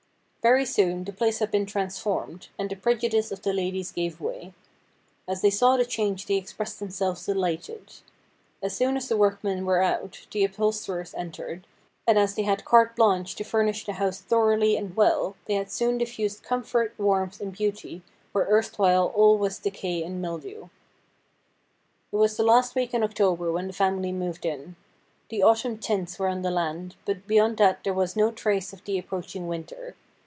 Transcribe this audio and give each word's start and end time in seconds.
Very 0.43 0.65
soon 0.65 1.03
the 1.03 1.13
place 1.13 1.37
had 1.37 1.51
been 1.51 1.67
transformed, 1.67 2.47
and 2.57 2.67
the 2.67 2.75
prejudice 2.75 3.31
of 3.31 3.43
the 3.43 3.53
ladies 3.53 3.91
gave 3.91 4.19
way. 4.19 4.55
As 5.27 5.43
they 5.43 5.51
saw 5.51 5.77
the 5.77 5.85
change 5.85 6.25
they 6.25 6.35
ex 6.39 6.51
pressed 6.51 6.79
themselves 6.79 7.27
delighted. 7.27 7.93
As 8.59 8.75
soon 8.75 8.97
as 8.97 9.07
the 9.07 9.15
workmen 9.15 9.67
were 9.67 9.83
out, 9.83 10.25
the 10.31 10.43
upholsterers 10.43 11.13
entered, 11.13 11.67
and 12.07 12.17
as 12.17 12.33
they 12.33 12.41
had 12.41 12.65
carte 12.65 12.95
blanche 12.95 13.35
to 13.35 13.43
furnish 13.43 13.85
the 13.85 13.93
house 13.93 14.19
thoroughly 14.19 14.75
and 14.75 14.95
well, 14.95 15.35
they 15.45 15.53
had 15.53 15.69
soon 15.69 15.99
diffused 15.99 16.41
comfort, 16.41 16.95
warmth, 16.97 17.39
and 17.39 17.53
beauty 17.53 18.01
where 18.31 18.47
erstwhile 18.49 19.11
all 19.15 19.37
was 19.37 19.59
decay 19.59 20.01
and 20.01 20.23
mildew. 20.23 20.69
It 22.11 22.15
was 22.15 22.35
the 22.35 22.43
last 22.43 22.73
week 22.73 22.95
in 22.95 23.03
October 23.03 23.51
when 23.51 23.67
the 23.67 23.73
family 23.73 24.11
moved 24.11 24.47
in. 24.47 24.75
The 25.29 25.43
autumn 25.43 25.77
tints 25.77 26.17
were 26.17 26.29
on 26.29 26.41
the 26.41 26.49
land, 26.49 26.95
but 27.05 27.27
beyond 27.27 27.57
that 27.57 27.83
there 27.83 27.93
was 27.93 28.15
no 28.15 28.31
trace 28.31 28.73
of 28.73 28.83
the 28.85 28.97
approaching 28.97 29.47
winter. 29.47 29.93